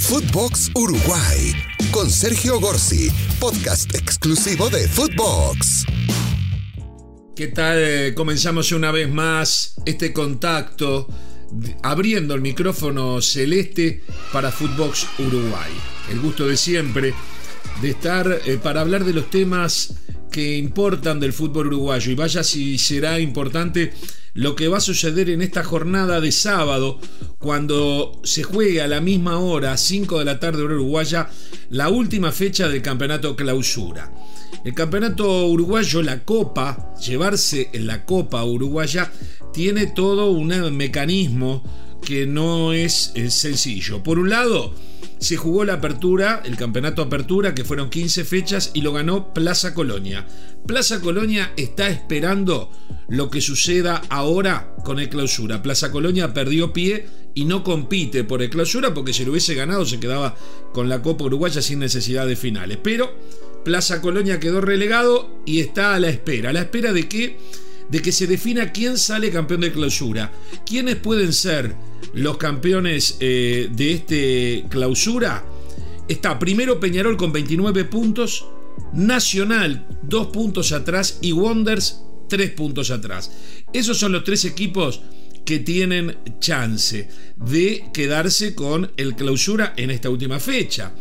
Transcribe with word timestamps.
Footbox 0.00 0.70
Uruguay 0.74 1.54
con 1.92 2.10
Sergio 2.10 2.58
Gorsi, 2.58 3.10
podcast 3.38 3.94
exclusivo 3.94 4.68
de 4.70 4.88
Footbox. 4.88 5.84
¿Qué 7.36 7.48
tal? 7.48 8.14
Comenzamos 8.14 8.72
una 8.72 8.90
vez 8.90 9.12
más 9.12 9.74
este 9.84 10.12
contacto 10.12 11.06
abriendo 11.82 12.34
el 12.34 12.40
micrófono 12.40 13.20
celeste 13.20 14.02
para 14.32 14.50
Footbox 14.50 15.06
Uruguay. 15.18 15.70
El 16.10 16.20
gusto 16.20 16.48
de 16.48 16.56
siempre 16.56 17.14
de 17.82 17.90
estar 17.90 18.40
eh, 18.46 18.58
para 18.60 18.80
hablar 18.80 19.04
de 19.04 19.12
los 19.12 19.30
temas 19.30 19.94
que 20.30 20.56
importan 20.56 21.20
del 21.20 21.32
fútbol 21.32 21.68
uruguayo 21.68 22.12
y 22.12 22.14
vaya 22.14 22.42
si 22.42 22.78
será 22.78 23.18
importante 23.18 23.92
lo 24.34 24.54
que 24.54 24.68
va 24.68 24.78
a 24.78 24.80
suceder 24.80 25.28
en 25.30 25.42
esta 25.42 25.64
jornada 25.64 26.20
de 26.20 26.32
sábado 26.32 27.00
cuando 27.38 28.20
se 28.22 28.42
juegue 28.42 28.80
a 28.80 28.88
la 28.88 29.00
misma 29.00 29.38
hora, 29.38 29.76
5 29.76 30.18
de 30.20 30.24
la 30.24 30.38
tarde 30.38 30.62
hora 30.62 30.74
uruguaya, 30.74 31.28
la 31.70 31.88
última 31.88 32.30
fecha 32.32 32.68
del 32.68 32.82
campeonato 32.82 33.34
clausura. 33.34 34.12
El 34.64 34.74
campeonato 34.74 35.46
uruguayo, 35.46 36.02
la 36.02 36.24
copa, 36.24 36.94
llevarse 37.00 37.70
en 37.72 37.86
la 37.86 38.04
copa 38.04 38.44
uruguaya, 38.44 39.10
tiene 39.52 39.86
todo 39.86 40.30
un 40.30 40.48
mecanismo 40.76 41.64
que 42.04 42.26
no 42.26 42.72
es 42.72 43.12
eh, 43.14 43.30
sencillo. 43.30 44.02
Por 44.02 44.18
un 44.18 44.30
lado, 44.30 44.74
se 45.20 45.36
jugó 45.36 45.64
la 45.64 45.74
apertura, 45.74 46.42
el 46.44 46.56
campeonato 46.56 47.02
apertura, 47.02 47.54
que 47.54 47.64
fueron 47.64 47.90
15 47.90 48.24
fechas, 48.24 48.70
y 48.72 48.80
lo 48.80 48.92
ganó 48.92 49.34
Plaza 49.34 49.74
Colonia. 49.74 50.26
Plaza 50.66 51.00
Colonia 51.00 51.52
está 51.56 51.88
esperando 51.88 52.70
lo 53.08 53.30
que 53.30 53.40
suceda 53.40 54.02
ahora 54.08 54.74
con 54.82 54.98
el 54.98 55.08
clausura. 55.08 55.62
Plaza 55.62 55.90
Colonia 55.90 56.32
perdió 56.32 56.72
pie 56.72 57.06
y 57.34 57.44
no 57.44 57.62
compite 57.62 58.24
por 58.24 58.42
el 58.42 58.50
clausura 58.50 58.94
porque 58.94 59.12
si 59.12 59.24
lo 59.24 59.32
hubiese 59.32 59.54
ganado 59.54 59.84
se 59.84 60.00
quedaba 60.00 60.36
con 60.72 60.88
la 60.88 61.02
Copa 61.02 61.24
Uruguaya 61.24 61.60
sin 61.60 61.80
necesidad 61.80 62.26
de 62.26 62.36
finales. 62.36 62.78
Pero 62.82 63.14
Plaza 63.64 64.00
Colonia 64.00 64.40
quedó 64.40 64.60
relegado 64.60 65.42
y 65.44 65.60
está 65.60 65.94
a 65.94 66.00
la 66.00 66.08
espera. 66.08 66.50
¿A 66.50 66.52
la 66.52 66.60
espera 66.60 66.92
de 66.92 67.08
qué? 67.08 67.36
De 67.90 68.00
que 68.00 68.12
se 68.12 68.26
defina 68.26 68.72
quién 68.72 68.96
sale 68.96 69.30
campeón 69.30 69.62
de 69.62 69.72
clausura. 69.72 70.32
¿Quiénes 70.64 70.96
pueden 70.96 71.32
ser 71.32 71.74
los 72.14 72.36
campeones 72.36 73.16
eh, 73.20 73.68
de 73.70 73.92
este 73.92 74.64
clausura. 74.68 75.44
Está 76.08 76.38
primero 76.38 76.80
Peñarol 76.80 77.16
con 77.16 77.32
29 77.32 77.84
puntos, 77.84 78.46
Nacional 78.92 79.86
2 80.02 80.26
puntos 80.28 80.72
atrás 80.72 81.18
y 81.20 81.32
Wonders 81.32 82.02
3 82.28 82.50
puntos 82.52 82.90
atrás. 82.90 83.30
Esos 83.72 83.98
son 83.98 84.12
los 84.12 84.24
tres 84.24 84.44
equipos 84.44 85.02
que 85.44 85.60
tienen 85.60 86.18
chance 86.40 87.08
de 87.36 87.84
quedarse 87.92 88.54
con 88.54 88.90
el 88.96 89.14
clausura 89.14 89.74
en 89.76 89.90
esta 89.90 90.10
última 90.10 90.40
fecha. 90.40 90.92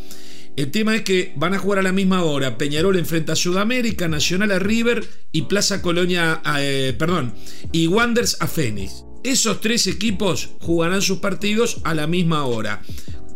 El 0.60 0.72
tema 0.72 0.94
es 0.94 1.04
que 1.04 1.32
van 1.38 1.54
a 1.54 1.58
jugar 1.58 1.80
a 1.80 1.84
la 1.84 1.94
misma 1.94 2.22
hora. 2.26 2.58
Peñarol 2.58 2.98
enfrenta 2.98 3.32
a 3.32 3.38
Sudamérica, 3.38 4.10
Nacional 4.10 4.52
a 4.52 4.60
River 4.60 5.08
y 5.32 5.44
Plaza 5.44 5.82
Colonia, 5.82 6.42
eh, 6.60 6.94
perdón, 7.00 7.34
y 7.72 7.88
Wonders 7.88 8.36
a 8.42 8.48
Fénix. 8.48 9.06
Esos 9.24 9.62
tres 9.62 9.88
equipos 9.88 10.50
jugarán 10.60 11.02
sus 11.02 11.20
partidos 11.20 11.80
a 11.86 11.96
la 11.96 12.08
misma 12.08 12.44
hora. 12.44 12.82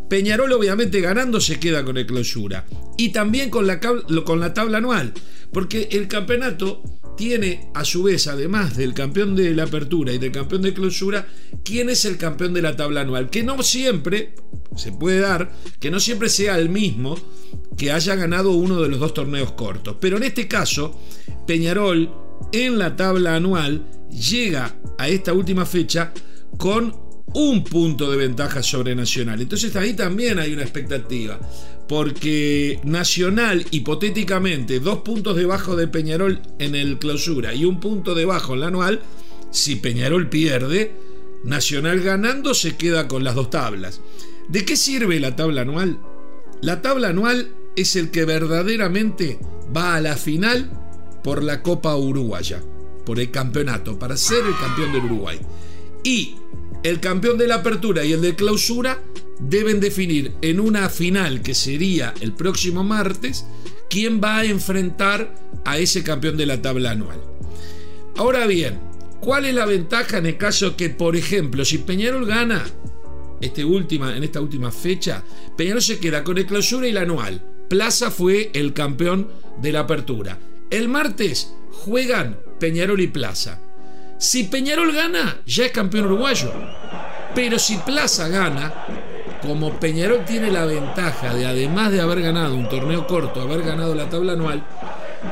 Peñarol 0.10 0.52
obviamente 0.52 1.00
ganando 1.00 1.40
se 1.40 1.62
queda 1.62 1.86
con 1.86 1.96
el 1.96 2.08
clausura. 2.08 2.66
Y 2.98 3.14
también 3.14 3.50
con 3.50 3.68
la, 3.68 3.80
con 3.80 4.40
la 4.42 4.54
tabla 4.54 4.80
anual. 4.80 5.14
Porque 5.54 5.88
el 5.94 6.10
campeonato 6.10 6.84
tiene 7.16 7.70
a 7.74 7.86
su 7.86 8.04
vez, 8.04 8.28
además 8.28 8.76
del 8.76 8.94
campeón 8.94 9.36
de 9.36 9.54
la 9.54 9.64
apertura 9.64 10.14
y 10.14 10.18
del 10.18 10.32
campeón 10.32 10.62
de 10.62 10.74
clausura, 10.74 11.28
quién 11.64 11.90
es 11.90 12.06
el 12.06 12.18
campeón 12.18 12.54
de 12.54 12.62
la 12.62 12.76
tabla 12.76 13.02
anual. 13.02 13.30
Que 13.30 13.44
no 13.44 13.62
siempre, 13.64 14.36
se 14.76 14.92
puede 14.92 15.20
dar, 15.20 15.52
que 15.80 15.92
no 15.92 16.00
siempre 16.00 16.30
sea 16.30 16.58
el 16.58 16.70
mismo 16.70 17.18
que 17.78 17.92
haya 17.92 18.16
ganado 18.16 18.52
uno 18.52 18.82
de 18.82 18.90
los 18.90 19.00
dos 19.00 19.14
torneos 19.14 19.54
cortos. 19.54 19.98
Pero 20.00 20.18
en 20.18 20.24
este 20.24 20.48
caso, 20.48 21.00
Peñarol 21.48 22.10
en 22.52 22.78
la 22.78 22.96
tabla 22.96 23.36
anual 23.36 23.86
llega 24.10 24.76
a 24.98 25.08
esta 25.08 25.34
última 25.34 25.66
fecha 25.66 26.14
con 26.58 27.03
un 27.34 27.64
punto 27.64 28.12
de 28.12 28.18
ventaja 28.18 28.62
sobre 28.64 28.96
Nacional. 28.96 29.42
Entonces 29.42 29.76
ahí 29.76 29.94
también 29.94 30.40
hay 30.40 30.54
una 30.54 30.64
expectativa, 30.64 31.40
porque 31.88 32.80
Nacional 32.84 33.66
hipotéticamente 33.72 34.80
dos 34.80 35.00
puntos 35.00 35.36
debajo 35.36 35.76
de 35.76 35.88
Peñarol 35.88 36.42
en 36.60 36.76
el 36.76 37.00
clausura 37.00 37.54
y 37.54 37.66
un 37.66 37.80
punto 37.80 38.16
debajo 38.16 38.54
en 38.54 38.60
la 38.62 38.68
anual, 38.68 39.02
si 39.52 39.76
Peñarol 39.76 40.30
pierde, 40.30 40.94
Nacional 41.44 42.00
ganando 42.00 42.54
se 42.54 42.78
queda 42.78 43.08
con 43.08 43.24
las 43.24 43.36
dos 43.36 43.50
tablas. 43.50 44.02
¿De 44.48 44.64
qué 44.64 44.78
sirve 44.78 45.20
la 45.20 45.36
tabla 45.36 45.62
anual? 45.62 46.00
La 46.62 46.82
tabla 46.82 47.10
anual 47.10 47.50
es 47.76 47.96
el 47.96 48.12
que 48.12 48.26
verdaderamente 48.26 49.40
va 49.76 49.96
a 49.96 50.02
la 50.02 50.16
final 50.16 50.72
por 51.24 51.44
la 51.44 51.62
Copa 51.62 51.96
Uruguaya 51.96 52.62
por 53.06 53.20
el 53.20 53.32
campeonato, 53.32 53.98
para 53.98 54.18
ser 54.18 54.46
el 54.46 54.56
campeón 54.58 54.94
del 54.94 55.06
Uruguay. 55.06 55.40
Y 56.04 56.36
el 56.84 57.00
campeón 57.00 57.38
de 57.38 57.48
la 57.48 57.56
apertura 57.56 58.04
y 58.06 58.14
el 58.14 58.22
de 58.22 58.36
clausura 58.36 59.02
deben 59.40 59.80
definir 59.80 60.34
en 60.42 60.60
una 60.60 60.90
final 60.90 61.42
que 61.42 61.54
sería 61.54 62.14
el 62.22 62.34
próximo 62.34 62.84
martes 62.84 63.46
quién 63.90 64.22
va 64.24 64.40
a 64.40 64.46
enfrentar 64.46 65.34
a 65.66 65.78
ese 65.78 66.04
campeón 66.04 66.38
de 66.38 66.46
la 66.46 66.62
tabla 66.62 66.92
anual. 66.92 67.22
Ahora 68.16 68.46
bien, 68.48 68.80
¿cuál 69.20 69.46
es 69.46 69.56
la 69.56 69.66
ventaja 69.66 70.18
en 70.18 70.26
el 70.26 70.38
caso 70.38 70.76
que, 70.76 70.90
por 70.90 71.16
ejemplo, 71.16 71.66
si 71.66 71.80
Peñarol 71.80 72.26
gana 72.26 72.64
este 73.42 73.66
última, 73.66 74.16
en 74.16 74.24
esta 74.24 74.42
última 74.42 74.72
fecha, 74.72 75.24
Peñarol 75.58 75.82
se 75.82 76.00
queda 76.00 76.24
con 76.24 76.38
el 76.38 76.46
clausura 76.46 76.88
y 76.88 76.92
la 76.92 77.02
anual. 77.02 77.42
Plaza 77.70 78.12
fue 78.12 78.52
el 78.54 78.74
campeón 78.74 79.30
de 79.62 79.72
la 79.72 79.82
apertura. 79.82 80.40
El 80.70 80.90
martes 80.90 81.54
juegan 81.72 82.40
Peñarol 82.60 83.02
y 83.02 83.08
Plaza. 83.08 83.60
Si 84.24 84.46
Peñarol 84.46 84.94
gana, 84.94 85.42
ya 85.46 85.66
es 85.66 85.74
campeón 85.74 86.06
uruguayo. 86.06 86.50
Pero 87.36 87.60
si 87.60 87.76
Plaza 87.76 88.30
gana, 88.30 88.74
como 89.42 89.74
Peñarol 89.74 90.24
tiene 90.24 90.50
la 90.50 90.64
ventaja 90.64 91.34
de, 91.34 91.46
además 91.46 91.92
de 91.92 92.00
haber 92.00 92.22
ganado 92.22 92.56
un 92.56 92.70
torneo 92.70 93.06
corto, 93.06 93.42
haber 93.42 93.64
ganado 93.64 93.94
la 93.94 94.10
tabla 94.10 94.32
anual, 94.32 94.64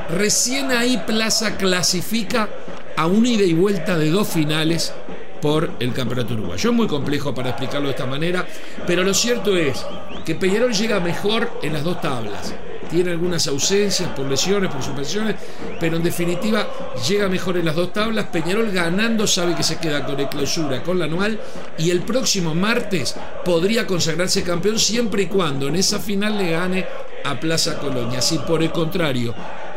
recién 0.09 0.71
ahí 0.71 1.01
Plaza 1.07 1.55
clasifica 1.55 2.49
a 2.97 3.05
una 3.05 3.29
ida 3.29 3.45
y 3.45 3.53
vuelta 3.53 3.97
de 3.97 4.09
dos 4.09 4.27
finales 4.27 4.93
por 5.41 5.71
el 5.79 5.93
campeonato 5.93 6.33
uruguayo. 6.33 6.69
Es 6.69 6.75
muy 6.75 6.87
complejo 6.87 7.33
para 7.33 7.51
explicarlo 7.51 7.87
de 7.87 7.91
esta 7.91 8.05
manera, 8.05 8.45
pero 8.85 9.05
lo 9.05 9.13
cierto 9.13 9.55
es 9.55 9.85
que 10.25 10.35
Peñarol 10.35 10.73
llega 10.73 10.99
mejor 10.99 11.49
en 11.63 11.71
las 11.71 11.85
dos 11.85 12.01
tablas 12.01 12.53
tiene 12.91 13.11
algunas 13.11 13.47
ausencias 13.47 14.09
por 14.09 14.27
lesiones, 14.27 14.69
por 14.69 14.83
suspensiones, 14.83 15.35
pero 15.79 15.95
en 15.95 16.03
definitiva 16.03 16.67
llega 17.07 17.29
mejor 17.29 17.57
en 17.57 17.65
las 17.65 17.75
dos 17.75 17.93
tablas. 17.93 18.27
Peñarol 18.27 18.69
ganando 18.71 19.25
sabe 19.25 19.55
que 19.55 19.63
se 19.63 19.77
queda 19.77 20.05
con 20.05 20.19
el 20.19 20.27
clausura, 20.27 20.83
con 20.83 20.99
la 20.99 21.05
anual, 21.05 21.39
y 21.77 21.89
el 21.89 22.01
próximo 22.01 22.53
martes 22.53 23.15
podría 23.45 23.87
consagrarse 23.87 24.43
campeón 24.43 24.77
siempre 24.77 25.23
y 25.23 25.27
cuando 25.27 25.69
en 25.69 25.77
esa 25.77 25.99
final 25.99 26.37
le 26.37 26.51
gane 26.51 26.85
a 27.23 27.39
Plaza 27.39 27.79
Colonia. 27.79 28.21
Si 28.21 28.37
por 28.39 28.61
el 28.61 28.71
contrario 28.71 29.33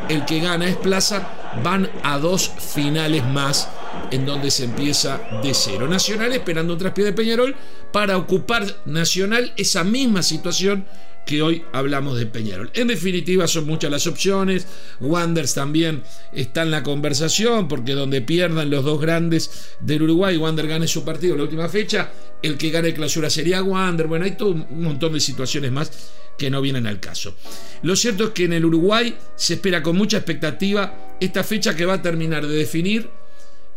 el 0.08 0.25
que 0.25 0.41
gana 0.41 0.66
es 0.66 0.76
Plaza, 0.76 1.28
van 1.62 1.88
a 2.02 2.19
dos 2.19 2.50
finales 2.75 3.25
más 3.25 3.69
en 4.10 4.26
donde 4.26 4.50
se 4.50 4.64
empieza 4.64 5.20
de 5.42 5.54
cero. 5.54 5.86
Nacional 5.88 6.32
esperando 6.32 6.72
un 6.72 6.78
traspié 6.78 7.04
de 7.04 7.12
Peñarol 7.12 7.54
para 7.92 8.16
ocupar 8.16 8.64
Nacional 8.86 9.52
esa 9.56 9.84
misma 9.84 10.22
situación 10.22 10.84
que 11.26 11.42
hoy 11.42 11.64
hablamos 11.72 12.18
de 12.18 12.26
Peñarol. 12.26 12.70
En 12.74 12.88
definitiva, 12.88 13.46
son 13.46 13.66
muchas 13.66 13.90
las 13.90 14.06
opciones. 14.06 14.66
Wanders 15.00 15.54
también 15.54 16.02
está 16.32 16.62
en 16.62 16.70
la 16.70 16.82
conversación, 16.82 17.68
porque 17.68 17.92
donde 17.92 18.20
pierdan 18.20 18.70
los 18.70 18.84
dos 18.84 19.00
grandes 19.00 19.74
del 19.80 20.02
Uruguay, 20.02 20.36
Wander 20.36 20.66
gane 20.66 20.86
su 20.86 21.04
partido 21.04 21.34
en 21.34 21.38
la 21.38 21.44
última 21.44 21.68
fecha, 21.68 22.10
el 22.42 22.56
que 22.58 22.70
gane 22.70 22.94
clausura 22.94 23.30
sería 23.30 23.62
Wander. 23.62 24.06
Bueno, 24.06 24.24
hay 24.24 24.36
todo 24.36 24.50
un 24.50 24.82
montón 24.82 25.12
de 25.12 25.20
situaciones 25.20 25.72
más 25.72 25.90
que 26.37 26.50
no 26.50 26.60
vienen 26.60 26.87
al 26.87 27.00
caso. 27.00 27.34
Lo 27.82 27.96
cierto 27.96 28.25
es 28.25 28.31
que 28.31 28.44
en 28.44 28.52
el 28.52 28.64
Uruguay 28.64 29.16
se 29.37 29.54
espera 29.54 29.82
con 29.82 29.96
mucha 29.96 30.19
expectativa 30.19 31.16
esta 31.20 31.44
fecha 31.44 31.75
que 31.75 31.87
va 31.87 31.94
a 31.94 32.02
terminar 32.02 32.46
de 32.46 32.56
definir 32.56 33.08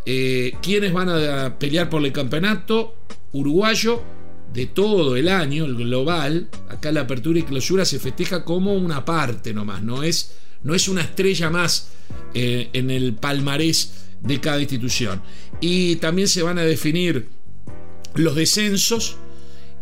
eh, 0.06 0.54
quiénes 0.62 0.94
van 0.94 1.10
a 1.10 1.60
pelear 1.60 1.90
por 1.90 2.04
el 2.04 2.12
campeonato 2.12 2.96
uruguayo 3.34 4.02
de 4.54 4.66
todo 4.66 5.16
el 5.16 5.30
año, 5.30 5.66
el 5.66 5.76
global, 5.76 6.50
acá 6.70 6.92
la 6.92 7.02
apertura 7.02 7.40
y 7.40 7.44
clausura 7.44 7.86
se 7.86 8.00
festeja 8.00 8.44
como 8.44 8.74
una 8.74 9.06
parte 9.06 9.54
nomás, 9.54 9.84
no 9.84 10.04
es, 10.04 10.36
no 10.64 10.74
es 10.74 10.88
una 10.88 11.02
estrella 11.02 11.50
más 11.50 11.90
eh, 12.34 12.70
en 12.74 12.90
el 12.90 13.14
palmarés 13.14 14.08
de 14.22 14.40
cada 14.40 14.60
institución. 14.60 15.22
Y 15.62 15.98
también 15.98 16.28
se 16.28 16.44
van 16.44 16.58
a 16.58 16.64
definir 16.64 17.28
los 18.16 18.36
descensos 18.36 19.18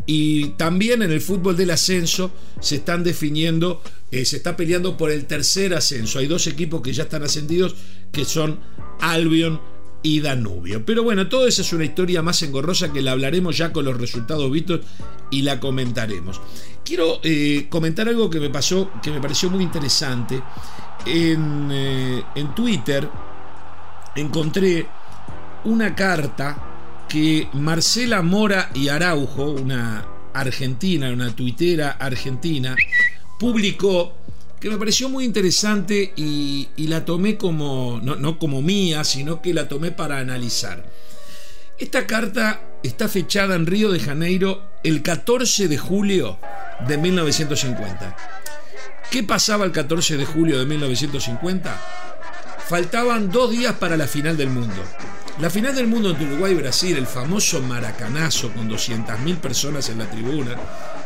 y 0.06 0.50
también 0.50 1.02
en 1.02 1.12
el 1.12 1.22
fútbol 1.22 1.58
del 1.58 1.72
ascenso 1.72 2.32
se 2.60 2.76
están 2.76 3.04
definiendo, 3.04 3.82
eh, 4.12 4.26
se 4.26 4.38
está 4.38 4.56
peleando 4.56 4.98
por 4.98 5.12
el 5.12 5.26
tercer 5.26 5.74
ascenso. 5.74 6.20
Hay 6.20 6.28
dos 6.28 6.48
equipos 6.48 6.82
que 6.82 6.94
ya 6.94 7.04
están 7.04 7.24
ascendidos 7.24 7.76
que 8.12 8.26
son 8.26 8.60
Albion 9.00 9.60
y 10.06 10.20
Danubio. 10.20 10.86
Pero 10.86 11.02
bueno, 11.02 11.28
todo 11.28 11.48
eso 11.48 11.64
es 11.64 11.74
una 11.74 11.84
historia 11.84 12.22
más 12.22 12.40
engorrosa 12.44 12.94
que 12.94 13.02
la 13.02 13.14
hablaremos 13.14 13.58
ya 13.58 13.74
con 13.74 13.86
los 13.86 14.00
resultados 14.00 14.52
vistos 14.52 14.82
y 15.32 15.42
la 15.42 15.60
comentaremos. 15.60 16.40
quiero 16.86 17.20
eh, 17.24 17.66
comentar 17.70 18.08
algo 18.08 18.30
que 18.30 18.40
me 18.40 18.52
pasó, 18.52 18.92
que 19.02 19.10
me 19.10 19.20
pareció 19.20 19.50
muy 19.50 19.64
interesante. 19.64 20.40
En, 21.08 21.70
eh, 21.72 22.24
en 22.36 22.54
Twitter 22.54 23.10
encontré 24.16 24.86
una 25.64 25.96
carta 25.96 27.06
que 27.10 27.50
Marcela 27.54 28.22
Mora 28.22 28.70
y 28.76 28.90
Araujo, 28.90 29.50
una 29.50 30.06
argentina, 30.36 31.10
una 31.10 31.36
tuitera 31.36 31.94
argentina, 31.94 32.76
publicó 33.40 34.14
que 34.66 34.72
me 34.72 34.80
pareció 34.80 35.10
muy 35.10 35.26
interesante 35.26 36.12
y, 36.16 36.68
la 36.88 37.06
tomé 37.06 37.38
como, 37.38 38.02
no, 38.02 38.40
como 38.40 38.64
mía, 38.64 39.04
sino 39.04 39.40
que 39.40 39.54
la 39.54 39.68
tomé 39.68 39.92
para 39.92 40.18
analizar. 40.18 40.84
Esta 41.78 42.08
carta 42.08 42.62
está 42.82 43.08
fechada 43.08 43.54
en 43.54 43.68
Río 43.68 43.92
de 43.92 44.00
Janeiro 44.00 44.64
el 44.82 45.04
14 45.04 45.68
de 45.68 45.78
julio 45.78 46.40
de 46.88 46.98
1950. 46.98 48.18
¿Qué 49.12 49.22
pasaba 49.22 49.66
el 49.66 49.72
14 49.72 50.18
de 50.18 50.26
julio 50.26 50.58
de 50.58 50.66
1950? 50.66 51.82
Faltaban 52.68 53.30
dos 53.30 53.52
días 53.52 53.76
para 53.76 53.96
la 53.96 54.08
final 54.08 54.36
del 54.36 54.50
mundo. 54.50 54.82
La 55.40 55.52
final 55.52 55.76
del 55.76 55.86
mundo 55.86 56.10
entre 56.10 56.26
Uruguay 56.26 56.54
y 56.54 56.56
Brasil, 56.56 56.98
el 56.98 57.06
famoso 57.06 57.62
maracanazo 57.62 58.52
con 58.52 58.68
200.000 58.68 59.38
personas 59.38 59.90
en 59.90 60.00
la 60.00 60.10
tribuna 60.10 60.56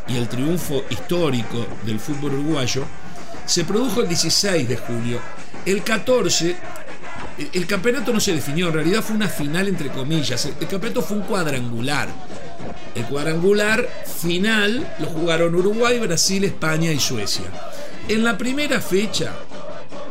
y 0.08 0.16
el 0.16 0.30
triunfo 0.30 0.86
histórico 0.90 1.68
del 1.86 2.00
fútbol 2.00 2.36
uruguayo, 2.36 2.86
se 3.50 3.66
produjo 3.66 4.02
el 4.02 4.08
16 4.08 4.70
de 4.70 4.78
julio. 4.78 5.20
El 5.66 5.82
14, 5.84 6.56
el 7.52 7.66
campeonato 7.66 8.14
no 8.14 8.20
se 8.20 8.34
definió, 8.34 8.68
en 8.68 8.76
realidad 8.76 9.02
fue 9.02 9.16
una 9.16 9.28
final 9.28 9.68
entre 9.68 9.90
comillas. 9.90 10.46
El 10.46 10.68
campeonato 10.68 11.02
fue 11.02 11.18
un 11.18 11.24
cuadrangular. 11.24 12.10
El 12.94 13.06
cuadrangular 13.06 13.90
final 14.06 14.88
lo 15.00 15.08
jugaron 15.08 15.56
Uruguay, 15.56 15.98
Brasil, 15.98 16.44
España 16.44 16.92
y 16.92 17.00
Suecia. 17.00 17.46
En 18.08 18.24
la 18.24 18.38
primera 18.38 18.80
fecha, 18.82 19.34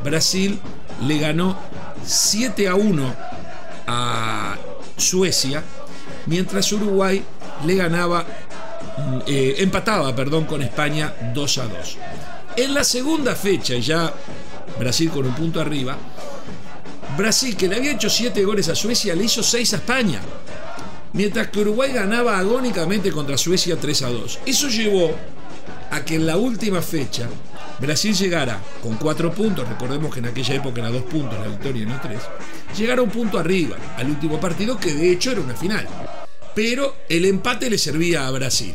Brasil 0.03 0.59
le 1.07 1.19
ganó 1.19 1.57
7 2.05 2.67
a 2.67 2.75
1 2.75 3.15
a 3.87 4.57
Suecia, 4.97 5.63
mientras 6.27 6.73
Uruguay 6.73 7.23
le 7.65 7.75
ganaba, 7.77 8.25
mm, 8.25 9.19
eh, 9.29 9.55
empataba, 9.59 10.15
perdón, 10.17 10.45
con 10.47 10.61
España 10.61 11.15
2 11.33 11.59
a 11.59 11.65
2. 11.67 11.99
En 12.59 12.75
la 12.75 12.83
segunda 12.83 13.37
fecha, 13.37 13.77
ya 13.77 14.13
Brasil 14.81 15.11
con 15.11 15.25
un 15.25 15.33
punto 15.33 15.61
arriba, 15.61 15.97
Brasil, 17.17 17.57
que 17.57 17.69
le 17.69 17.77
había 17.77 17.93
hecho 17.93 18.11
7 18.11 18.45
goles 18.45 18.69
a 18.69 18.75
Suecia, 18.75 19.15
le 19.15 19.27
hizo 19.27 19.45
6 19.45 19.75
a 19.75 19.77
España. 19.77 20.21
Mientras 21.13 21.51
que 21.51 21.61
Uruguay 21.61 21.93
ganaba 21.93 22.37
agónicamente 22.37 23.13
contra 23.13 23.39
Suecia 23.39 23.77
3 23.79 24.03
a 24.03 24.09
2. 24.09 24.41
Eso 24.45 24.69
llevó 24.69 25.15
a 25.93 26.05
que 26.05 26.17
en 26.17 26.27
la 26.27 26.37
última 26.37 26.83
fecha 26.83 27.29
Brasil 27.79 28.13
llegara 28.13 28.61
con 28.83 28.97
4 28.97 29.33
puntos, 29.33 29.69
recordemos 29.69 30.13
que 30.13 30.19
en 30.19 30.27
aquella 30.27 30.57
época 30.57 30.81
era 30.81 30.91
2 30.91 31.03
puntos 31.05 31.39
la 31.39 31.47
victoria 31.47 31.87
no 31.87 32.01
3, 32.01 32.19
llegara 32.77 33.03
un 33.03 33.11
punto 33.11 33.39
arriba 33.39 33.77
al 33.97 34.11
último 34.11 34.41
partido 34.41 34.77
que 34.81 34.95
de 34.95 35.13
hecho 35.13 35.31
era 35.31 35.43
una 35.43 35.55
final. 35.55 35.87
Pero 36.57 36.97
el 37.09 37.25
empate 37.25 37.71
le 37.71 37.79
servía 37.79 38.27
a 38.27 38.33
Brasil. 38.33 38.75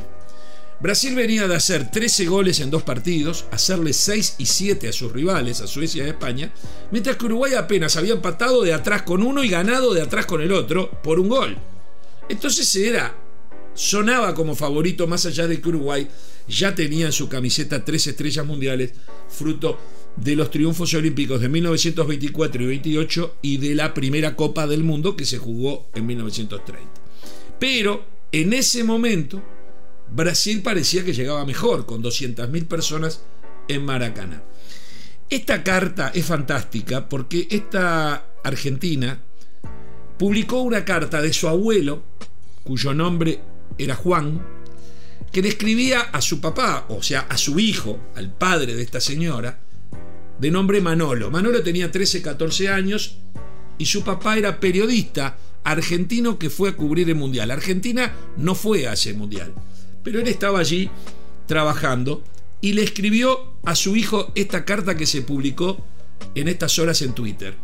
Brasil 0.83 1.15
venía 1.15 1.47
de 1.47 1.55
hacer 1.55 1.89
13 1.89 2.25
goles 2.25 2.59
en 2.59 2.69
dos 2.69 2.83
partidos, 2.83 3.45
hacerle 3.51 3.93
6 3.93 4.35
y 4.39 4.45
7 4.45 4.89
a 4.89 4.91
sus 4.91 5.13
rivales, 5.13 5.61
a 5.61 5.67
Suecia 5.67 6.03
y 6.03 6.07
a 6.07 6.09
España, 6.09 6.51
mientras 6.91 7.15
que 7.15 7.23
Uruguay 7.23 7.53
apenas 7.53 7.95
había 7.95 8.15
empatado 8.15 8.63
de 8.63 8.73
atrás 8.73 9.03
con 9.03 9.23
uno 9.23 9.45
y 9.45 9.47
ganado 9.47 9.93
de 9.93 10.01
atrás 10.01 10.25
con 10.25 10.41
el 10.41 10.51
otro 10.51 10.91
por 11.01 11.21
un 11.21 11.29
gol. 11.29 11.57
Entonces 12.27 12.75
era, 12.75 13.15
sonaba 13.73 14.33
como 14.33 14.55
favorito 14.55 15.07
más 15.07 15.25
allá 15.25 15.47
de 15.47 15.61
que 15.61 15.69
Uruguay 15.69 16.05
ya 16.49 16.75
tenía 16.75 17.05
en 17.05 17.13
su 17.13 17.29
camiseta 17.29 17.85
tres 17.85 18.05
estrellas 18.07 18.45
mundiales, 18.45 18.91
fruto 19.29 19.79
de 20.17 20.35
los 20.35 20.51
triunfos 20.51 20.93
olímpicos 20.95 21.39
de 21.39 21.47
1924 21.47 22.61
y 22.61 22.65
28 22.65 23.37
y 23.41 23.55
de 23.55 23.73
la 23.73 23.93
primera 23.93 24.35
Copa 24.35 24.67
del 24.67 24.83
Mundo 24.83 25.15
que 25.15 25.23
se 25.23 25.37
jugó 25.37 25.87
en 25.95 26.05
1930. 26.07 26.91
Pero 27.57 28.05
en 28.33 28.51
ese 28.51 28.83
momento 28.83 29.41
Brasil 30.13 30.61
parecía 30.61 31.03
que 31.03 31.13
llegaba 31.13 31.45
mejor, 31.45 31.85
con 31.85 32.03
200.000 32.03 32.67
personas 32.67 33.23
en 33.67 33.83
Maracaná. 33.83 34.43
Esta 35.29 35.63
carta 35.63 36.11
es 36.13 36.25
fantástica 36.25 37.09
porque 37.09 37.47
esta 37.49 38.27
argentina 38.43 39.19
publicó 40.19 40.61
una 40.61 40.85
carta 40.85 41.21
de 41.21 41.33
su 41.33 41.47
abuelo, 41.47 42.03
cuyo 42.63 42.93
nombre 42.93 43.39
era 43.77 43.95
Juan, 43.95 44.45
que 45.31 45.41
describía 45.41 46.01
a 46.01 46.21
su 46.21 46.39
papá, 46.39 46.85
o 46.89 47.01
sea, 47.01 47.21
a 47.21 47.37
su 47.37 47.59
hijo, 47.59 47.99
al 48.15 48.31
padre 48.31 48.75
de 48.75 48.83
esta 48.83 49.01
señora, 49.01 49.61
de 50.39 50.51
nombre 50.51 50.79
Manolo. 50.79 51.31
Manolo 51.31 51.63
tenía 51.63 51.91
13, 51.91 52.21
14 52.21 52.69
años 52.69 53.17
y 53.79 53.87
su 53.87 54.03
papá 54.03 54.37
era 54.37 54.59
periodista 54.59 55.37
argentino 55.63 56.37
que 56.37 56.51
fue 56.51 56.69
a 56.69 56.75
cubrir 56.75 57.09
el 57.09 57.15
Mundial. 57.15 57.49
Argentina 57.49 58.13
no 58.37 58.53
fue 58.53 58.87
a 58.87 58.93
ese 58.93 59.13
Mundial. 59.13 59.53
Pero 60.03 60.19
él 60.19 60.27
estaba 60.27 60.59
allí 60.59 60.89
trabajando 61.47 62.23
y 62.61 62.73
le 62.73 62.83
escribió 62.83 63.53
a 63.63 63.75
su 63.75 63.95
hijo 63.95 64.31
esta 64.35 64.65
carta 64.65 64.95
que 64.95 65.05
se 65.05 65.21
publicó 65.21 65.85
en 66.35 66.47
estas 66.47 66.77
horas 66.79 67.01
en 67.01 67.13
Twitter. 67.13 67.55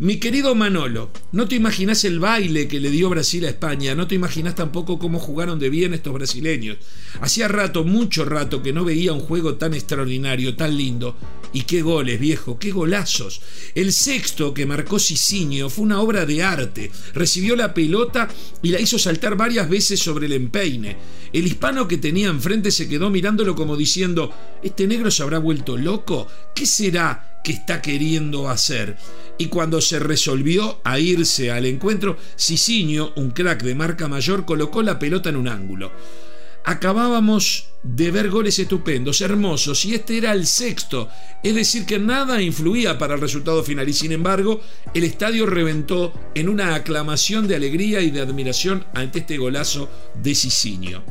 Mi 0.00 0.18
querido 0.18 0.54
Manolo, 0.54 1.10
no 1.32 1.48
te 1.48 1.56
imaginas 1.56 2.04
el 2.04 2.20
baile 2.20 2.68
que 2.68 2.78
le 2.78 2.88
dio 2.88 3.10
Brasil 3.10 3.44
a 3.44 3.48
España, 3.48 3.96
no 3.96 4.06
te 4.06 4.14
imaginas 4.14 4.54
tampoco 4.54 4.96
cómo 4.96 5.18
jugaron 5.18 5.58
de 5.58 5.70
bien 5.70 5.92
estos 5.92 6.14
brasileños. 6.14 6.76
Hacía 7.20 7.48
rato, 7.48 7.82
mucho 7.82 8.24
rato, 8.24 8.62
que 8.62 8.72
no 8.72 8.84
veía 8.84 9.12
un 9.12 9.18
juego 9.18 9.56
tan 9.56 9.74
extraordinario, 9.74 10.54
tan 10.54 10.76
lindo. 10.76 11.16
Y 11.52 11.62
qué 11.62 11.82
goles, 11.82 12.20
viejo, 12.20 12.60
qué 12.60 12.70
golazos. 12.70 13.40
El 13.74 13.92
sexto 13.92 14.54
que 14.54 14.66
marcó 14.66 15.00
Cicinio 15.00 15.68
fue 15.68 15.86
una 15.86 16.00
obra 16.00 16.24
de 16.26 16.44
arte. 16.44 16.92
Recibió 17.12 17.56
la 17.56 17.74
pelota 17.74 18.28
y 18.62 18.68
la 18.68 18.78
hizo 18.78 19.00
saltar 19.00 19.36
varias 19.36 19.68
veces 19.68 19.98
sobre 19.98 20.26
el 20.26 20.32
empeine. 20.34 20.96
El 21.32 21.46
hispano 21.46 21.88
que 21.88 21.98
tenía 21.98 22.28
enfrente 22.28 22.70
se 22.70 22.88
quedó 22.88 23.10
mirándolo 23.10 23.54
como 23.54 23.76
diciendo, 23.76 24.32
¿este 24.62 24.86
negro 24.86 25.10
se 25.10 25.22
habrá 25.22 25.38
vuelto 25.38 25.76
loco? 25.76 26.26
¿Qué 26.54 26.66
será 26.66 27.40
que 27.44 27.52
está 27.52 27.80
queriendo 27.82 28.48
hacer? 28.48 28.96
y 29.38 29.46
cuando 29.46 29.80
se 29.80 30.00
resolvió 30.00 30.80
a 30.84 30.98
irse 30.98 31.50
al 31.50 31.64
encuentro, 31.64 32.18
Cicinio, 32.36 33.12
un 33.14 33.30
crack 33.30 33.62
de 33.62 33.76
marca 33.76 34.08
mayor, 34.08 34.44
colocó 34.44 34.82
la 34.82 34.98
pelota 34.98 35.30
en 35.30 35.36
un 35.36 35.48
ángulo. 35.48 35.92
Acabábamos 36.68 37.70
de 37.82 38.10
ver 38.10 38.28
goles 38.28 38.58
estupendos, 38.58 39.22
hermosos, 39.22 39.86
y 39.86 39.94
este 39.94 40.18
era 40.18 40.32
el 40.32 40.46
sexto, 40.46 41.08
es 41.42 41.54
decir, 41.54 41.86
que 41.86 41.98
nada 41.98 42.42
influía 42.42 42.98
para 42.98 43.14
el 43.14 43.22
resultado 43.22 43.64
final, 43.64 43.88
y 43.88 43.94
sin 43.94 44.12
embargo, 44.12 44.60
el 44.92 45.04
estadio 45.04 45.46
reventó 45.46 46.12
en 46.34 46.50
una 46.50 46.74
aclamación 46.74 47.48
de 47.48 47.56
alegría 47.56 48.02
y 48.02 48.10
de 48.10 48.20
admiración 48.20 48.84
ante 48.92 49.20
este 49.20 49.38
golazo 49.38 49.88
de 50.22 50.34
Cicinio. 50.34 51.02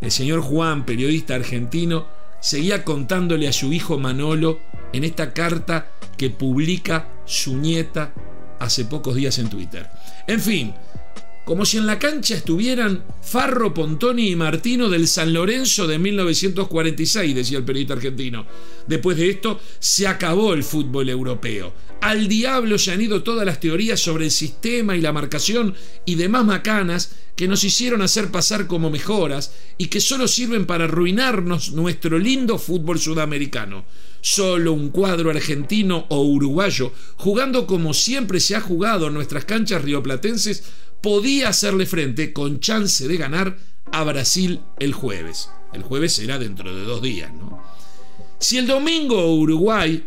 El 0.00 0.10
señor 0.10 0.40
Juan, 0.40 0.84
periodista 0.84 1.36
argentino, 1.36 2.08
seguía 2.40 2.82
contándole 2.82 3.46
a 3.46 3.52
su 3.52 3.72
hijo 3.72 3.98
Manolo 3.98 4.58
en 4.92 5.04
esta 5.04 5.32
carta 5.32 5.92
que 6.16 6.30
publica 6.30 7.08
su 7.24 7.56
nieta 7.56 8.12
hace 8.58 8.84
pocos 8.84 9.14
días 9.14 9.38
en 9.38 9.48
Twitter. 9.48 9.88
En 10.26 10.40
fin, 10.40 10.74
como 11.48 11.64
si 11.64 11.78
en 11.78 11.86
la 11.86 11.98
cancha 11.98 12.34
estuvieran 12.34 13.04
Farro, 13.22 13.72
Pontoni 13.72 14.28
y 14.28 14.36
Martino 14.36 14.90
del 14.90 15.08
San 15.08 15.32
Lorenzo 15.32 15.86
de 15.86 15.98
1946, 15.98 17.34
decía 17.34 17.56
el 17.56 17.64
periodista 17.64 17.94
argentino. 17.94 18.44
Después 18.86 19.16
de 19.16 19.30
esto, 19.30 19.58
se 19.78 20.06
acabó 20.06 20.52
el 20.52 20.62
fútbol 20.62 21.08
europeo. 21.08 21.72
Al 22.02 22.28
diablo 22.28 22.78
se 22.78 22.92
han 22.92 23.00
ido 23.00 23.22
todas 23.22 23.46
las 23.46 23.60
teorías 23.60 23.98
sobre 23.98 24.26
el 24.26 24.30
sistema 24.30 24.94
y 24.94 25.00
la 25.00 25.14
marcación 25.14 25.74
y 26.04 26.16
demás 26.16 26.44
macanas 26.44 27.16
que 27.34 27.48
nos 27.48 27.64
hicieron 27.64 28.02
hacer 28.02 28.30
pasar 28.30 28.66
como 28.66 28.90
mejoras 28.90 29.54
y 29.78 29.86
que 29.86 30.02
solo 30.02 30.28
sirven 30.28 30.66
para 30.66 30.84
arruinarnos 30.84 31.72
nuestro 31.72 32.18
lindo 32.18 32.58
fútbol 32.58 32.98
sudamericano. 32.98 33.86
Solo 34.20 34.72
un 34.72 34.90
cuadro 34.90 35.30
argentino 35.30 36.04
o 36.08 36.22
uruguayo, 36.24 36.92
jugando 37.16 37.66
como 37.66 37.94
siempre 37.94 38.40
se 38.40 38.56
ha 38.56 38.60
jugado 38.60 39.06
en 39.06 39.14
nuestras 39.14 39.44
canchas 39.44 39.82
rioplatenses, 39.82 40.64
podía 41.00 41.48
hacerle 41.48 41.86
frente 41.86 42.32
con 42.32 42.60
chance 42.60 43.06
de 43.06 43.16
ganar 43.16 43.56
a 43.92 44.04
Brasil 44.04 44.60
el 44.78 44.92
jueves. 44.92 45.50
El 45.72 45.82
jueves 45.82 46.14
será 46.14 46.38
dentro 46.38 46.74
de 46.74 46.84
dos 46.84 47.02
días, 47.02 47.32
¿no? 47.32 47.62
Si 48.38 48.56
el 48.56 48.66
domingo 48.66 49.34
Uruguay, 49.34 50.04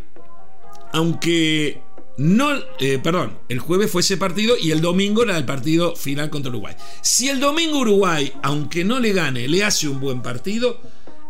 aunque 0.93 1.81
no, 2.17 2.51
eh, 2.79 2.99
perdón, 3.01 3.37
el 3.49 3.59
jueves 3.59 3.91
fue 3.91 4.01
ese 4.01 4.17
partido 4.17 4.55
y 4.57 4.71
el 4.71 4.81
domingo 4.81 5.23
era 5.23 5.37
el 5.37 5.45
partido 5.45 5.95
final 5.95 6.29
contra 6.29 6.49
Uruguay. 6.49 6.75
Si 7.01 7.29
el 7.29 7.39
domingo 7.39 7.79
Uruguay, 7.79 8.31
aunque 8.43 8.83
no 8.83 8.99
le 8.99 9.13
gane, 9.13 9.47
le 9.47 9.63
hace 9.63 9.87
un 9.87 9.99
buen 9.99 10.21
partido, 10.21 10.79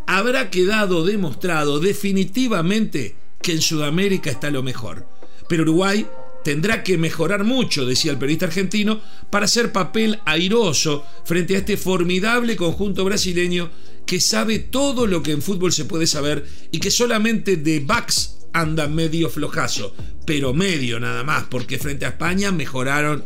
habrá 0.05 0.49
quedado 0.49 1.05
demostrado 1.05 1.79
definitivamente 1.79 3.15
que 3.41 3.53
en 3.53 3.61
Sudamérica 3.61 4.29
está 4.29 4.49
lo 4.51 4.63
mejor. 4.63 5.07
Pero 5.47 5.63
Uruguay 5.63 6.05
tendrá 6.43 6.83
que 6.83 6.97
mejorar 6.97 7.43
mucho, 7.43 7.85
decía 7.85 8.11
el 8.11 8.17
periodista 8.17 8.47
argentino, 8.47 9.01
para 9.29 9.45
hacer 9.45 9.71
papel 9.71 10.19
airoso 10.25 11.05
frente 11.23 11.55
a 11.55 11.59
este 11.59 11.77
formidable 11.77 12.55
conjunto 12.55 13.03
brasileño 13.05 13.69
que 14.05 14.19
sabe 14.19 14.59
todo 14.59 15.07
lo 15.07 15.23
que 15.23 15.31
en 15.31 15.41
fútbol 15.41 15.71
se 15.71 15.85
puede 15.85 16.07
saber 16.07 16.45
y 16.71 16.79
que 16.79 16.91
solamente 16.91 17.57
de 17.57 17.79
backs 17.79 18.37
anda 18.53 18.87
medio 18.87 19.29
flojazo, 19.29 19.95
pero 20.25 20.53
medio 20.53 20.99
nada 20.99 21.23
más, 21.23 21.45
porque 21.45 21.79
frente 21.79 22.05
a 22.05 22.09
España 22.09 22.51
mejoraron 22.51 23.23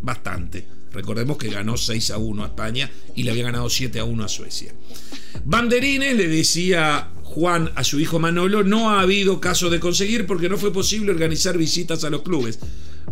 bastante. 0.00 0.66
Recordemos 0.92 1.36
que 1.36 1.50
ganó 1.50 1.76
6 1.76 2.10
a 2.12 2.18
1 2.18 2.44
a 2.44 2.46
España 2.46 2.90
y 3.14 3.22
le 3.22 3.30
había 3.30 3.44
ganado 3.44 3.68
7 3.68 3.98
a 3.98 4.04
1 4.04 4.24
a 4.24 4.28
Suecia. 4.28 4.72
Banderines 5.44 6.16
le 6.16 6.28
decía 6.28 7.10
Juan 7.38 7.70
a 7.76 7.84
su 7.84 8.00
hijo 8.00 8.18
Manolo, 8.18 8.64
no 8.64 8.90
ha 8.90 9.00
habido 9.00 9.40
caso 9.40 9.70
de 9.70 9.78
conseguir 9.78 10.26
porque 10.26 10.48
no 10.48 10.58
fue 10.58 10.72
posible 10.72 11.12
organizar 11.12 11.56
visitas 11.56 12.02
a 12.02 12.10
los 12.10 12.22
clubes. 12.22 12.58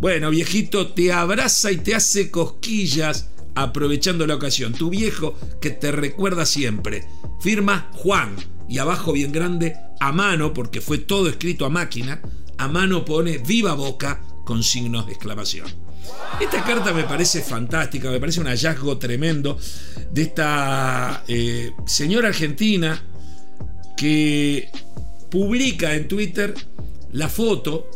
Bueno, 0.01 0.29
viejito, 0.31 0.87
te 0.87 1.13
abraza 1.13 1.71
y 1.71 1.77
te 1.77 1.95
hace 1.95 2.29
cosquillas 2.29 3.29
aprovechando 3.55 4.27
la 4.27 4.35
ocasión. 4.35 4.73
Tu 4.73 4.89
viejo 4.89 5.39
que 5.61 5.69
te 5.69 5.93
recuerda 5.93 6.45
siempre. 6.45 7.05
Firma 7.39 7.89
Juan 7.93 8.35
y 8.67 8.79
abajo 8.79 9.13
bien 9.13 9.31
grande 9.31 9.77
a 10.01 10.11
mano, 10.11 10.53
porque 10.53 10.81
fue 10.81 10.97
todo 10.97 11.29
escrito 11.29 11.65
a 11.65 11.69
máquina, 11.69 12.21
a 12.57 12.67
mano 12.67 13.05
pone 13.05 13.37
viva 13.37 13.75
boca 13.75 14.21
con 14.43 14.61
signos 14.61 15.05
de 15.05 15.13
exclamación. 15.13 15.67
Esta 16.41 16.65
carta 16.65 16.91
me 16.91 17.05
parece 17.05 17.41
fantástica, 17.41 18.11
me 18.11 18.19
parece 18.19 18.41
un 18.41 18.47
hallazgo 18.47 18.97
tremendo 18.97 19.57
de 20.11 20.21
esta 20.21 21.23
eh, 21.29 21.71
señora 21.85 22.27
argentina 22.27 23.01
que 23.97 24.69
publica 25.29 25.95
en 25.95 26.07
Twitter 26.07 26.53
la 27.11 27.27
foto 27.27 27.89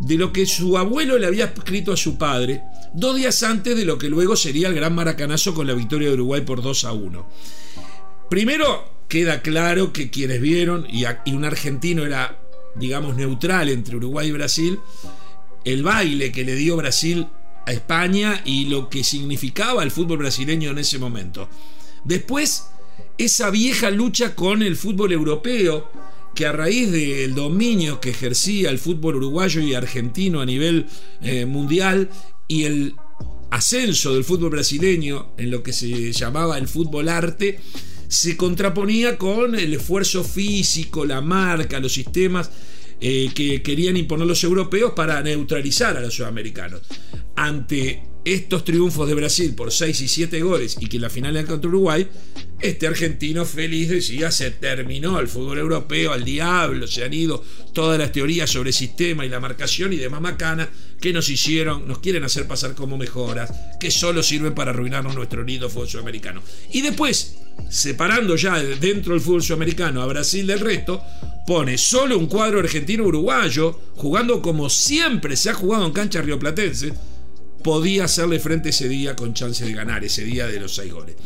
de 0.00 0.16
lo 0.16 0.32
que 0.32 0.46
su 0.46 0.78
abuelo 0.78 1.18
le 1.18 1.26
había 1.26 1.46
escrito 1.46 1.92
a 1.92 1.96
su 1.96 2.16
padre 2.18 2.62
dos 2.94 3.16
días 3.16 3.42
antes 3.42 3.76
de 3.76 3.84
lo 3.84 3.98
que 3.98 4.08
luego 4.08 4.36
sería 4.36 4.68
el 4.68 4.74
gran 4.74 4.94
maracanazo 4.94 5.54
con 5.54 5.66
la 5.66 5.74
victoria 5.74 6.08
de 6.08 6.14
Uruguay 6.14 6.40
por 6.42 6.62
2 6.62 6.84
a 6.84 6.92
1. 6.92 7.26
Primero, 8.30 9.04
queda 9.08 9.42
claro 9.42 9.92
que 9.92 10.10
quienes 10.10 10.40
vieron, 10.40 10.86
y, 10.90 11.04
un 11.32 11.44
argentino 11.44 12.04
era, 12.04 12.38
digamos, 12.74 13.16
neutral 13.16 13.68
entre 13.68 13.96
Uruguay 13.96 14.28
y 14.28 14.32
Brasil, 14.32 14.80
el 15.64 15.82
baile 15.82 16.32
que 16.32 16.44
le 16.44 16.54
dio 16.54 16.76
Brasil 16.76 17.28
a 17.66 17.72
España 17.72 18.40
y 18.44 18.66
lo 18.66 18.88
que 18.88 19.04
significaba 19.04 19.82
el 19.82 19.90
fútbol 19.90 20.18
brasileño 20.18 20.70
en 20.70 20.78
ese 20.78 20.98
momento. 20.98 21.48
Después, 22.04 22.68
esa 23.18 23.50
vieja 23.50 23.90
lucha 23.90 24.34
con 24.34 24.62
el 24.62 24.76
fútbol 24.76 25.12
europeo, 25.12 25.90
que 26.34 26.46
a 26.46 26.52
raíz 26.52 26.92
del 26.92 27.34
dominio 27.34 28.00
que 28.00 28.10
ejercía 28.10 28.70
el 28.70 28.78
fútbol 28.78 29.16
uruguayo 29.16 29.60
y 29.62 29.74
argentino 29.74 30.40
a 30.40 30.46
nivel 30.46 30.86
eh, 31.22 31.46
mundial 31.46 32.10
y 32.46 32.64
el 32.64 32.94
ascenso 33.50 34.12
del 34.12 34.24
fútbol 34.24 34.50
brasileño 34.50 35.32
en 35.38 35.50
lo 35.50 35.62
que 35.62 35.72
se 35.72 36.12
llamaba 36.12 36.58
el 36.58 36.68
fútbol 36.68 37.08
arte, 37.08 37.58
se 38.08 38.36
contraponía 38.36 39.16
con 39.16 39.54
el 39.54 39.74
esfuerzo 39.74 40.22
físico, 40.22 41.04
la 41.04 41.20
marca, 41.20 41.80
los 41.80 41.92
sistemas 41.92 42.50
eh, 43.00 43.30
que 43.34 43.62
querían 43.62 43.96
imponer 43.96 44.26
los 44.26 44.44
europeos 44.44 44.92
para 44.94 45.22
neutralizar 45.22 45.96
a 45.96 46.00
los 46.00 46.14
sudamericanos. 46.14 46.82
Ante 47.34 48.02
estos 48.24 48.64
triunfos 48.64 49.06
de 49.08 49.14
Brasil 49.14 49.54
por 49.54 49.70
6 49.70 50.00
y 50.00 50.08
7 50.08 50.42
goles 50.42 50.76
y 50.80 50.86
que 50.86 50.98
la 50.98 51.10
final 51.10 51.36
era 51.36 51.46
contra 51.46 51.68
Uruguay, 51.68 52.08
este 52.60 52.86
argentino 52.86 53.44
feliz 53.44 53.90
decía 53.90 54.30
se 54.30 54.50
terminó 54.50 55.20
el 55.20 55.28
fútbol 55.28 55.58
europeo 55.58 56.12
al 56.12 56.24
diablo, 56.24 56.86
se 56.86 57.04
han 57.04 57.12
ido 57.12 57.44
todas 57.72 57.98
las 57.98 58.12
teorías 58.12 58.48
sobre 58.48 58.70
el 58.70 58.74
sistema 58.74 59.26
y 59.26 59.28
la 59.28 59.40
marcación 59.40 59.92
y 59.92 59.96
demás 59.96 60.22
macana 60.22 60.68
que 61.00 61.12
nos 61.12 61.28
hicieron, 61.28 61.86
nos 61.86 61.98
quieren 61.98 62.24
hacer 62.24 62.46
pasar 62.46 62.74
como 62.74 62.96
mejoras, 62.96 63.52
que 63.78 63.90
solo 63.90 64.22
sirven 64.22 64.54
para 64.54 64.70
arruinarnos 64.70 65.14
nuestro 65.14 65.44
lindo 65.44 65.68
fútbol 65.68 65.88
sudamericano. 65.88 66.42
Y 66.72 66.80
después, 66.80 67.36
separando 67.68 68.36
ya 68.36 68.58
dentro 68.58 69.12
del 69.12 69.20
fútbol 69.20 69.42
sudamericano 69.42 70.00
a 70.00 70.06
Brasil 70.06 70.46
del 70.46 70.60
resto, 70.60 71.02
pone 71.46 71.76
solo 71.76 72.18
un 72.18 72.26
cuadro 72.26 72.60
argentino-uruguayo, 72.60 73.78
jugando 73.96 74.40
como 74.40 74.70
siempre 74.70 75.36
se 75.36 75.50
ha 75.50 75.54
jugado 75.54 75.86
en 75.86 75.92
cancha 75.92 76.22
rioplatense, 76.22 76.94
podía 77.62 78.04
hacerle 78.04 78.40
frente 78.40 78.70
ese 78.70 78.88
día 78.88 79.14
con 79.14 79.34
chance 79.34 79.64
de 79.64 79.72
ganar, 79.72 80.02
ese 80.04 80.24
día 80.24 80.46
de 80.46 80.60
los 80.60 80.74
seis 80.74 80.92
goles. 80.92 81.16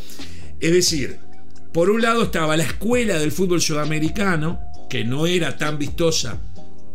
Es 0.61 0.73
decir, 0.73 1.19
por 1.73 1.91
un 1.91 2.03
lado 2.03 2.25
estaba 2.25 2.57
la 2.57 2.65
escuela 2.65 3.19
del 3.19 3.33
fútbol 3.33 3.63
sudamericano, 3.63 4.61
que 4.89 5.05
no 5.05 5.27
era 5.27 5.57
tan 5.57 5.79
vistosa, 5.79 6.41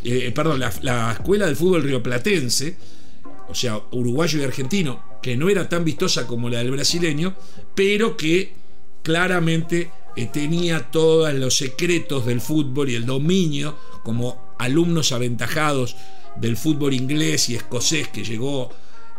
eh, 0.04 0.32
perdón, 0.36 0.60
la, 0.60 1.12
escuela 1.12 1.48
del 1.48 1.56
fútbol 1.56 1.84
rioplatense, 1.84 2.78
o 3.48 3.56
sea, 3.56 3.80
uruguayo 3.92 4.40
y 4.40 4.44
argentino, 4.44 5.04
que 5.22 5.36
no 5.36 5.50
era 5.50 5.68
tan 5.68 5.84
vistosa 5.84 6.28
como 6.28 6.50
la 6.50 6.60
del 6.60 6.72
brasileño, 6.72 7.36
pero 7.74 8.16
que 8.16 8.54
claramente 9.02 9.90
eh, 10.16 10.28
tenía 10.32 10.92
todos 10.92 11.34
los 11.34 11.58
secretos 11.58 12.26
del 12.26 12.42
fútbol 12.42 12.90
y 12.90 12.96
el 12.96 13.06
dominio 13.06 13.78
como 14.04 14.56
alumnos 14.60 15.12
aventajados 15.12 15.96
del 16.36 16.58
fútbol 16.58 16.94
inglés 16.94 17.50
y 17.50 17.56
escocés 17.56 18.10
que 18.10 18.24
llegó 18.24 18.72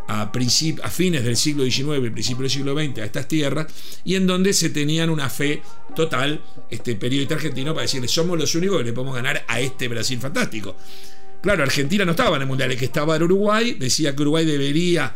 a, 0.07 0.31
a 0.31 0.89
fines 0.89 1.23
del 1.23 1.37
siglo 1.37 1.63
XIX 1.63 2.05
y 2.05 2.09
principios 2.09 2.39
del 2.39 2.49
siglo 2.49 2.75
XX 2.75 2.99
a 2.99 3.05
estas 3.05 3.27
tierras, 3.27 3.67
y 4.03 4.15
en 4.15 4.27
donde 4.27 4.53
se 4.53 4.69
tenían 4.69 5.09
una 5.09 5.29
fe 5.29 5.61
total, 5.95 6.41
este 6.69 6.95
periodista 6.95 7.35
argentino, 7.35 7.73
para 7.73 7.83
decirle, 7.83 8.07
somos 8.07 8.37
los 8.37 8.53
únicos 8.55 8.77
que 8.79 8.85
le 8.85 8.93
podemos 8.93 9.15
ganar 9.15 9.45
a 9.47 9.59
este 9.59 9.87
Brasil 9.87 10.19
fantástico. 10.19 10.75
Claro, 11.41 11.63
Argentina 11.63 12.05
no 12.05 12.11
estaba 12.11 12.35
en 12.37 12.43
el 12.43 12.47
Mundial, 12.47 12.71
el 12.71 12.77
que 12.77 12.85
estaba 12.85 13.15
en 13.15 13.23
Uruguay, 13.23 13.75
decía 13.79 14.15
que 14.15 14.21
Uruguay 14.21 14.45
debería 14.45 15.15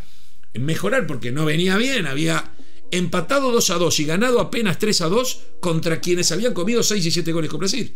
mejorar 0.53 1.07
porque 1.07 1.31
no 1.31 1.45
venía 1.45 1.77
bien, 1.77 2.05
había 2.05 2.51
empatado 2.91 3.51
2 3.51 3.69
a 3.69 3.75
2 3.75 3.99
y 4.01 4.05
ganado 4.05 4.39
apenas 4.39 4.77
3 4.77 5.01
a 5.01 5.07
2 5.07 5.41
contra 5.59 6.01
quienes 6.01 6.31
habían 6.31 6.53
comido 6.53 6.83
6 6.83 7.05
y 7.05 7.11
7 7.11 7.31
goles 7.31 7.49
con 7.49 7.59
Brasil. 7.59 7.93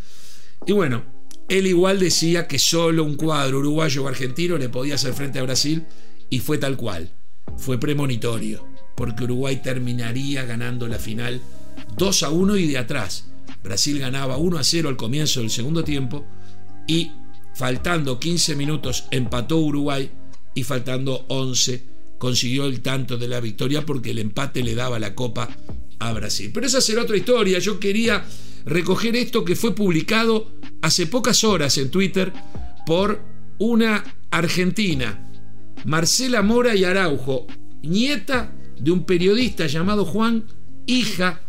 Y 0.65 0.71
bueno, 0.71 1.03
él 1.49 1.67
igual 1.67 1.99
decía 1.99 2.47
que 2.47 2.57
solo 2.57 3.03
un 3.03 3.15
cuadro 3.15 3.59
uruguayo 3.59 4.03
o 4.03 4.07
argentino 4.07 4.57
le 4.57 4.69
podía 4.69 4.95
hacer 4.95 5.13
frente 5.13 5.39
a 5.39 5.43
Brasil 5.43 5.85
y 6.29 6.39
fue 6.39 6.57
tal 6.57 6.77
cual. 6.77 7.11
Fue 7.57 7.79
premonitorio, 7.79 8.67
porque 8.95 9.23
Uruguay 9.23 9.61
terminaría 9.61 10.45
ganando 10.45 10.87
la 10.87 10.99
final 10.99 11.41
2 11.97 12.23
a 12.23 12.29
1 12.29 12.57
y 12.57 12.67
de 12.67 12.77
atrás. 12.77 13.25
Brasil 13.63 13.99
ganaba 13.99 14.37
1 14.37 14.57
a 14.57 14.63
0 14.63 14.89
al 14.89 14.97
comienzo 14.97 15.39
del 15.39 15.49
segundo 15.49 15.83
tiempo 15.83 16.25
y 16.87 17.11
faltando 17.55 18.19
15 18.19 18.55
minutos 18.55 19.05
empató 19.11 19.57
Uruguay 19.59 20.11
y 20.53 20.63
faltando 20.63 21.25
11 21.29 21.83
consiguió 22.17 22.65
el 22.65 22.81
tanto 22.81 23.17
de 23.17 23.27
la 23.27 23.39
victoria 23.39 23.85
porque 23.85 24.11
el 24.11 24.19
empate 24.19 24.63
le 24.63 24.75
daba 24.75 24.99
la 24.99 25.15
copa 25.15 25.49
a 25.99 26.13
Brasil. 26.13 26.51
Pero 26.53 26.67
esa 26.67 26.81
será 26.81 27.03
otra 27.03 27.17
historia. 27.17 27.59
Yo 27.59 27.79
quería 27.79 28.25
recoger 28.65 29.15
esto 29.15 29.45
que 29.45 29.55
fue 29.55 29.75
publicado 29.75 30.51
hace 30.81 31.07
pocas 31.07 31.43
horas 31.43 31.77
en 31.77 31.91
Twitter 31.91 32.31
por 32.85 33.21
una 33.59 34.03
argentina 34.31 35.24
Marcela 35.85 36.41
Mora 36.41 36.75
y 36.75 36.83
Araujo, 36.83 37.45
nieta 37.83 38.51
de 38.79 38.91
un 38.91 39.05
periodista 39.05 39.67
llamado 39.67 40.03
Juan, 40.03 40.45
hija 40.87 41.41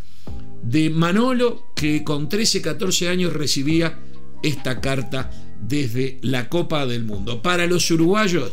de 0.62 0.90
Manolo, 0.90 1.64
que 1.75 2.05
con 2.05 2.28
13, 2.28 2.61
14 2.61 3.09
años 3.09 3.33
recibía 3.33 3.99
esta 4.43 4.81
carta 4.83 5.31
desde 5.61 6.19
la 6.21 6.50
Copa 6.50 6.85
del 6.85 7.05
Mundo. 7.05 7.40
Para 7.40 7.66
los 7.66 7.90
uruguayos 7.90 8.52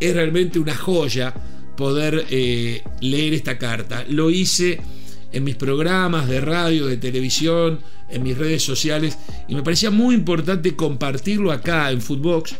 es 0.00 0.14
realmente 0.14 0.58
una 0.58 0.76
joya 0.76 1.32
poder 1.78 2.26
eh, 2.28 2.82
leer 3.00 3.32
esta 3.32 3.56
carta. 3.56 4.04
Lo 4.08 4.30
hice 4.30 4.80
en 5.32 5.44
mis 5.44 5.56
programas 5.56 6.28
de 6.28 6.42
radio, 6.42 6.86
de 6.86 6.98
televisión, 6.98 7.80
en 8.10 8.22
mis 8.22 8.36
redes 8.36 8.62
sociales, 8.62 9.18
y 9.48 9.54
me 9.54 9.62
parecía 9.62 9.90
muy 9.90 10.14
importante 10.14 10.76
compartirlo 10.76 11.52
acá 11.52 11.90
en 11.90 12.02
Footbox, 12.02 12.56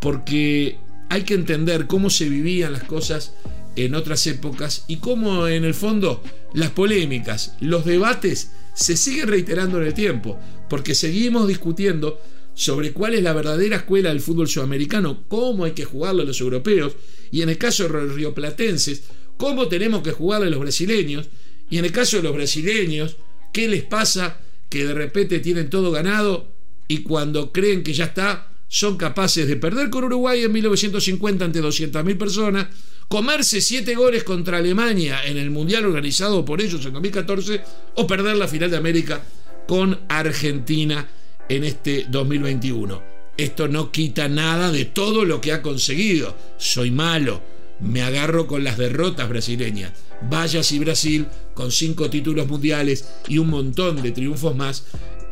porque 0.00 0.83
hay 1.08 1.22
que 1.22 1.34
entender 1.34 1.86
cómo 1.86 2.10
se 2.10 2.28
vivían 2.28 2.72
las 2.72 2.84
cosas 2.84 3.34
en 3.76 3.94
otras 3.94 4.26
épocas 4.26 4.84
y 4.88 4.96
cómo 4.96 5.48
en 5.48 5.64
el 5.64 5.74
fondo 5.74 6.22
las 6.54 6.70
polémicas, 6.70 7.56
los 7.60 7.84
debates 7.84 8.52
se 8.74 8.96
siguen 8.96 9.28
reiterando 9.28 9.80
en 9.80 9.86
el 9.86 9.94
tiempo, 9.94 10.38
porque 10.68 10.94
seguimos 10.94 11.48
discutiendo 11.48 12.20
sobre 12.54 12.92
cuál 12.92 13.14
es 13.14 13.22
la 13.22 13.32
verdadera 13.32 13.78
escuela 13.78 14.10
del 14.10 14.20
fútbol 14.20 14.48
sudamericano, 14.48 15.24
cómo 15.28 15.64
hay 15.64 15.72
que 15.72 15.84
jugarlo 15.84 16.22
a 16.22 16.26
los 16.26 16.40
europeos, 16.40 16.96
y 17.30 17.42
en 17.42 17.48
el 17.48 17.58
caso 17.58 17.84
de 17.84 17.88
los 17.88 18.14
rioplatenses, 18.14 19.04
cómo 19.36 19.66
tenemos 19.66 20.02
que 20.02 20.12
jugarlo 20.12 20.46
a 20.46 20.50
los 20.50 20.60
brasileños, 20.60 21.28
y 21.68 21.78
en 21.78 21.84
el 21.84 21.92
caso 21.92 22.18
de 22.18 22.22
los 22.22 22.34
brasileños, 22.34 23.16
qué 23.52 23.68
les 23.68 23.82
pasa 23.82 24.38
que 24.68 24.84
de 24.84 24.94
repente 24.94 25.40
tienen 25.40 25.70
todo 25.70 25.90
ganado 25.90 26.52
y 26.88 26.98
cuando 26.98 27.52
creen 27.52 27.82
que 27.82 27.92
ya 27.92 28.06
está, 28.06 28.53
son 28.74 28.96
capaces 28.96 29.46
de 29.46 29.54
perder 29.54 29.88
con 29.88 30.02
Uruguay 30.02 30.42
en 30.42 30.50
1950 30.50 31.44
ante 31.44 31.62
200.000 31.62 32.18
personas, 32.18 32.66
comerse 33.06 33.60
7 33.60 33.94
goles 33.94 34.24
contra 34.24 34.58
Alemania 34.58 35.24
en 35.24 35.38
el 35.38 35.52
Mundial 35.52 35.86
organizado 35.86 36.44
por 36.44 36.60
ellos 36.60 36.84
en 36.84 36.92
2014 36.94 37.60
o 37.94 38.04
perder 38.08 38.34
la 38.34 38.48
final 38.48 38.72
de 38.72 38.76
América 38.76 39.22
con 39.68 40.00
Argentina 40.08 41.08
en 41.48 41.62
este 41.62 42.06
2021. 42.08 43.00
Esto 43.36 43.68
no 43.68 43.92
quita 43.92 44.28
nada 44.28 44.72
de 44.72 44.86
todo 44.86 45.24
lo 45.24 45.40
que 45.40 45.52
ha 45.52 45.62
conseguido. 45.62 46.36
Soy 46.58 46.90
malo, 46.90 47.42
me 47.78 48.02
agarro 48.02 48.48
con 48.48 48.64
las 48.64 48.76
derrotas 48.76 49.28
brasileñas. 49.28 49.92
Vaya 50.28 50.64
si 50.64 50.80
Brasil, 50.80 51.28
con 51.54 51.70
cinco 51.70 52.10
títulos 52.10 52.48
mundiales 52.48 53.08
y 53.28 53.38
un 53.38 53.50
montón 53.50 54.02
de 54.02 54.10
triunfos 54.10 54.56
más, 54.56 54.84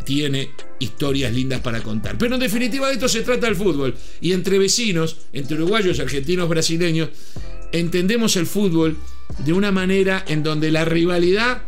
tiene 0.05 0.51
historias 0.79 1.33
lindas 1.33 1.61
para 1.61 1.83
contar. 1.83 2.17
Pero 2.19 2.35
en 2.35 2.41
definitiva 2.41 2.89
de 2.89 2.95
esto 2.95 3.09
se 3.09 3.23
trata 3.23 3.49
el 3.49 3.57
fútbol. 3.57 3.95
Y 4.21 4.33
entre 4.33 4.59
vecinos, 4.59 5.17
entre 5.33 5.57
uruguayos, 5.57 6.01
argentinos, 6.01 6.49
brasileños, 6.49 7.11
entendemos 7.73 8.37
el 8.37 8.47
fútbol 8.47 8.97
de 9.39 9.53
una 9.53 9.73
manera 9.73 10.25
en 10.29 10.43
donde 10.43 10.71
la 10.71 10.85
rivalidad 10.85 11.63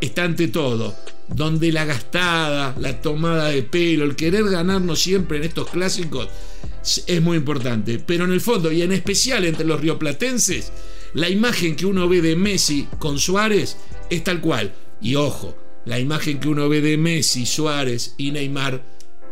está 0.00 0.24
ante 0.24 0.48
todo. 0.48 0.94
Donde 1.28 1.72
la 1.72 1.84
gastada, 1.84 2.74
la 2.78 3.02
tomada 3.02 3.48
de 3.48 3.62
pelo, 3.62 4.04
el 4.04 4.16
querer 4.16 4.44
ganarnos 4.44 5.00
siempre 5.00 5.38
en 5.38 5.44
estos 5.44 5.68
clásicos 5.68 6.28
es 7.06 7.22
muy 7.22 7.36
importante. 7.36 7.98
Pero 7.98 8.24
en 8.24 8.32
el 8.32 8.40
fondo, 8.40 8.72
y 8.72 8.82
en 8.82 8.92
especial 8.92 9.44
entre 9.44 9.66
los 9.66 9.80
rioplatenses, 9.80 10.72
la 11.14 11.28
imagen 11.28 11.76
que 11.76 11.86
uno 11.86 12.08
ve 12.08 12.22
de 12.22 12.36
Messi 12.36 12.88
con 12.98 13.18
Suárez 13.18 13.76
es 14.10 14.24
tal 14.24 14.40
cual. 14.40 14.74
Y 15.00 15.14
ojo, 15.14 15.56
la 15.88 15.98
imagen 15.98 16.38
que 16.38 16.48
uno 16.48 16.68
ve 16.68 16.82
de 16.82 16.98
Messi, 16.98 17.46
Suárez 17.46 18.14
y 18.18 18.30
Neymar 18.30 18.84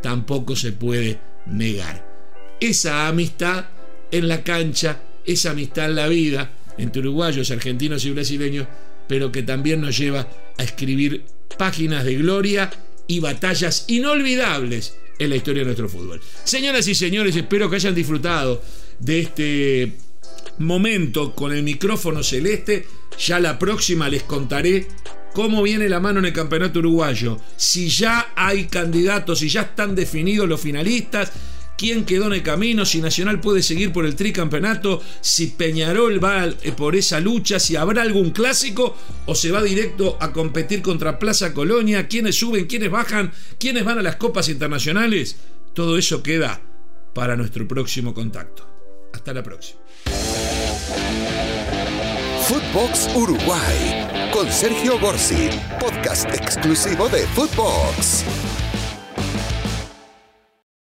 tampoco 0.02 0.56
se 0.56 0.72
puede 0.72 1.20
negar. 1.44 2.56
Esa 2.60 3.08
amistad 3.08 3.66
en 4.10 4.26
la 4.26 4.42
cancha, 4.42 5.02
esa 5.26 5.50
amistad 5.50 5.90
en 5.90 5.96
la 5.96 6.08
vida 6.08 6.50
entre 6.78 7.02
uruguayos, 7.02 7.50
argentinos 7.50 8.06
y 8.06 8.10
brasileños, 8.10 8.66
pero 9.06 9.30
que 9.30 9.42
también 9.42 9.82
nos 9.82 9.98
lleva 9.98 10.28
a 10.56 10.62
escribir 10.62 11.26
páginas 11.58 12.04
de 12.04 12.14
gloria 12.14 12.70
y 13.06 13.20
batallas 13.20 13.84
inolvidables 13.88 14.96
en 15.18 15.28
la 15.28 15.36
historia 15.36 15.60
de 15.60 15.66
nuestro 15.66 15.90
fútbol. 15.90 16.22
Señoras 16.44 16.88
y 16.88 16.94
señores, 16.94 17.36
espero 17.36 17.68
que 17.68 17.76
hayan 17.76 17.94
disfrutado 17.94 18.62
de 18.98 19.20
este 19.20 19.92
momento 20.56 21.34
con 21.34 21.52
el 21.52 21.62
micrófono 21.62 22.22
celeste. 22.22 22.86
Ya 23.18 23.40
la 23.40 23.58
próxima 23.58 24.08
les 24.08 24.22
contaré 24.22 24.88
cómo 25.36 25.62
viene 25.62 25.86
la 25.90 26.00
mano 26.00 26.20
en 26.20 26.24
el 26.24 26.32
campeonato 26.32 26.78
uruguayo, 26.78 27.38
si 27.58 27.90
ya 27.90 28.32
hay 28.34 28.64
candidatos, 28.68 29.40
si 29.40 29.50
ya 29.50 29.60
están 29.60 29.94
definidos 29.94 30.48
los 30.48 30.58
finalistas, 30.58 31.30
quién 31.76 32.06
quedó 32.06 32.28
en 32.28 32.32
el 32.32 32.42
camino, 32.42 32.86
si 32.86 33.02
Nacional 33.02 33.38
puede 33.38 33.62
seguir 33.62 33.92
por 33.92 34.06
el 34.06 34.16
tricampeonato, 34.16 35.02
si 35.20 35.48
Peñarol 35.48 36.24
va 36.24 36.46
eh, 36.46 36.72
por 36.74 36.96
esa 36.96 37.20
lucha, 37.20 37.60
si 37.60 37.76
habrá 37.76 38.00
algún 38.00 38.30
clásico 38.30 38.96
o 39.26 39.34
se 39.34 39.50
va 39.50 39.62
directo 39.62 40.16
a 40.20 40.32
competir 40.32 40.80
contra 40.80 41.18
Plaza 41.18 41.52
Colonia, 41.52 42.08
quiénes 42.08 42.36
suben, 42.36 42.64
quiénes 42.64 42.90
bajan, 42.90 43.30
quiénes 43.58 43.84
van 43.84 43.98
a 43.98 44.02
las 44.02 44.16
copas 44.16 44.48
internacionales. 44.48 45.36
Todo 45.74 45.98
eso 45.98 46.22
queda 46.22 46.62
para 47.12 47.36
nuestro 47.36 47.68
próximo 47.68 48.14
contacto. 48.14 48.66
Hasta 49.12 49.34
la 49.34 49.42
próxima. 49.42 49.80
Footbox 52.48 53.10
Uruguay 53.14 54.05
Sergio 54.50 54.98
Gorsi, 54.98 55.50
podcast 55.78 56.26
exclusivo 56.32 57.08
de 57.08 57.26
Footbox. 57.28 58.45